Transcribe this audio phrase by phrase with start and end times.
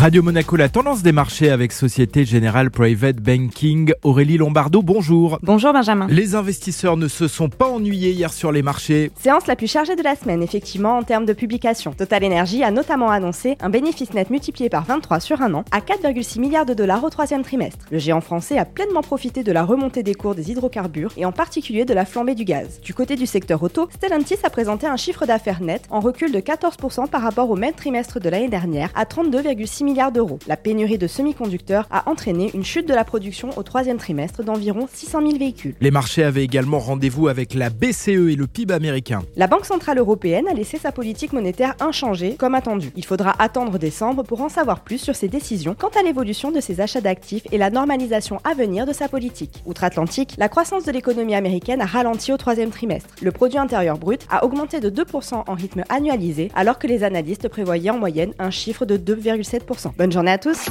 [0.00, 3.92] Radio Monaco, la tendance des marchés avec Société Générale Private Banking.
[4.02, 5.38] Aurélie Lombardo, bonjour.
[5.42, 6.06] Bonjour Benjamin.
[6.08, 9.10] Les investisseurs ne se sont pas ennuyés hier sur les marchés.
[9.20, 11.92] Séance la plus chargée de la semaine, effectivement, en termes de publication.
[11.92, 15.80] Total Energy a notamment annoncé un bénéfice net multiplié par 23 sur un an à
[15.80, 17.84] 4,6 milliards de dollars au troisième trimestre.
[17.90, 21.32] Le géant français a pleinement profité de la remontée des cours des hydrocarbures et en
[21.32, 22.80] particulier de la flambée du gaz.
[22.80, 26.40] Du côté du secteur auto, Stellantis a présenté un chiffre d'affaires net en recul de
[26.40, 30.38] 14% par rapport au même trimestre de l'année dernière à 32,6 milliards d'euros.
[30.46, 34.88] La pénurie de semi-conducteurs a entraîné une chute de la production au troisième trimestre d'environ
[34.92, 35.74] 600 000 véhicules.
[35.80, 39.22] Les marchés avaient également rendez-vous avec la BCE et le PIB américain.
[39.36, 42.92] La Banque Centrale Européenne a laissé sa politique monétaire inchangée, comme attendu.
[42.96, 46.60] Il faudra attendre décembre pour en savoir plus sur ses décisions quant à l'évolution de
[46.60, 49.62] ses achats d'actifs et la normalisation à venir de sa politique.
[49.66, 53.10] Outre-Atlantique, la croissance de l'économie américaine a ralenti au troisième trimestre.
[53.20, 57.48] Le produit intérieur brut a augmenté de 2% en rythme annualisé, alors que les analystes
[57.48, 59.69] prévoyaient en moyenne un chiffre de 2,7%.
[59.96, 60.66] Bonne journée à tous.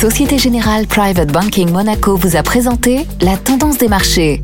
[0.00, 4.42] Société Générale Private Banking Monaco vous a présenté la tendance des marchés.